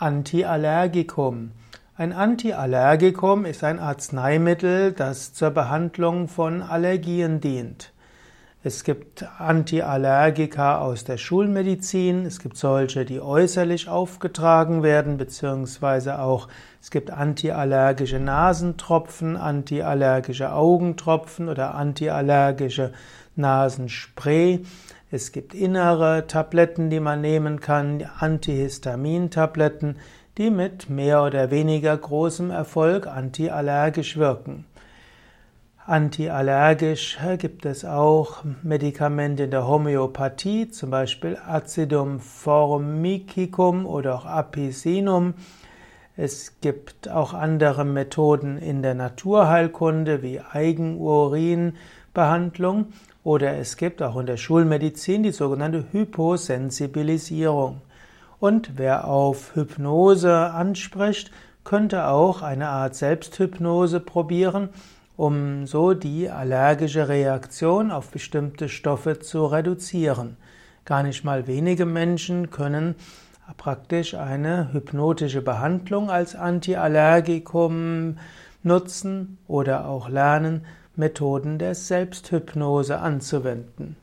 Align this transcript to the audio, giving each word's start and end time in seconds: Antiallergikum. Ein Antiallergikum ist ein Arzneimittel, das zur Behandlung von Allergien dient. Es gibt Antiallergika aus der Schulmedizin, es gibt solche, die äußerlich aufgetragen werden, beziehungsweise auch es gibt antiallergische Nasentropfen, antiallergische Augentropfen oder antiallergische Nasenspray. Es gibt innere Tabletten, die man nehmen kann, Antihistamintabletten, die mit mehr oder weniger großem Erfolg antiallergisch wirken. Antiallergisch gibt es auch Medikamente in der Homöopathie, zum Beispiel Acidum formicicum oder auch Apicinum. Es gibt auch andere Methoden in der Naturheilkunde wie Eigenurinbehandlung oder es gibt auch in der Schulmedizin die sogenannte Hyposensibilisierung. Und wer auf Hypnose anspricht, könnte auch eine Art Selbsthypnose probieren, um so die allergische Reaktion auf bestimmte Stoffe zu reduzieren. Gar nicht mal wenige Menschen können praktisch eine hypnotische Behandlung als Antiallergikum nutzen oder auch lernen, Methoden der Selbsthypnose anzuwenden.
Antiallergikum. 0.00 1.50
Ein 1.96 2.12
Antiallergikum 2.12 3.44
ist 3.44 3.64
ein 3.64 3.80
Arzneimittel, 3.80 4.92
das 4.92 5.34
zur 5.34 5.50
Behandlung 5.50 6.28
von 6.28 6.62
Allergien 6.62 7.40
dient. 7.40 7.92
Es 8.62 8.84
gibt 8.84 9.26
Antiallergika 9.40 10.78
aus 10.78 11.02
der 11.02 11.16
Schulmedizin, 11.16 12.26
es 12.26 12.38
gibt 12.38 12.56
solche, 12.56 13.04
die 13.04 13.20
äußerlich 13.20 13.88
aufgetragen 13.88 14.84
werden, 14.84 15.16
beziehungsweise 15.16 16.20
auch 16.20 16.46
es 16.80 16.92
gibt 16.92 17.10
antiallergische 17.10 18.20
Nasentropfen, 18.20 19.36
antiallergische 19.36 20.52
Augentropfen 20.52 21.48
oder 21.48 21.74
antiallergische 21.74 22.92
Nasenspray. 23.34 24.60
Es 25.10 25.32
gibt 25.32 25.54
innere 25.54 26.26
Tabletten, 26.26 26.90
die 26.90 27.00
man 27.00 27.22
nehmen 27.22 27.60
kann, 27.60 28.04
Antihistamintabletten, 28.18 29.96
die 30.36 30.50
mit 30.50 30.90
mehr 30.90 31.24
oder 31.24 31.50
weniger 31.50 31.96
großem 31.96 32.50
Erfolg 32.50 33.06
antiallergisch 33.06 34.18
wirken. 34.18 34.66
Antiallergisch 35.86 37.16
gibt 37.38 37.64
es 37.64 37.86
auch 37.86 38.44
Medikamente 38.62 39.44
in 39.44 39.50
der 39.50 39.66
Homöopathie, 39.66 40.68
zum 40.68 40.90
Beispiel 40.90 41.38
Acidum 41.38 42.20
formicicum 42.20 43.86
oder 43.86 44.14
auch 44.14 44.26
Apicinum. 44.26 45.32
Es 46.20 46.54
gibt 46.60 47.08
auch 47.08 47.32
andere 47.32 47.84
Methoden 47.84 48.58
in 48.58 48.82
der 48.82 48.96
Naturheilkunde 48.96 50.20
wie 50.20 50.40
Eigenurinbehandlung 50.40 52.86
oder 53.22 53.56
es 53.56 53.76
gibt 53.76 54.02
auch 54.02 54.16
in 54.16 54.26
der 54.26 54.36
Schulmedizin 54.36 55.22
die 55.22 55.30
sogenannte 55.30 55.84
Hyposensibilisierung. 55.92 57.82
Und 58.40 58.72
wer 58.74 59.06
auf 59.06 59.54
Hypnose 59.54 60.34
anspricht, 60.34 61.30
könnte 61.62 62.08
auch 62.08 62.42
eine 62.42 62.66
Art 62.66 62.96
Selbsthypnose 62.96 64.00
probieren, 64.00 64.70
um 65.16 65.68
so 65.68 65.94
die 65.94 66.28
allergische 66.28 67.06
Reaktion 67.06 67.92
auf 67.92 68.10
bestimmte 68.10 68.68
Stoffe 68.68 69.20
zu 69.20 69.46
reduzieren. 69.46 70.36
Gar 70.84 71.04
nicht 71.04 71.22
mal 71.22 71.46
wenige 71.46 71.86
Menschen 71.86 72.50
können 72.50 72.96
praktisch 73.56 74.14
eine 74.14 74.72
hypnotische 74.72 75.42
Behandlung 75.42 76.10
als 76.10 76.34
Antiallergikum 76.34 78.18
nutzen 78.62 79.38
oder 79.46 79.86
auch 79.86 80.08
lernen, 80.08 80.66
Methoden 80.96 81.58
der 81.58 81.74
Selbsthypnose 81.74 82.98
anzuwenden. 82.98 83.96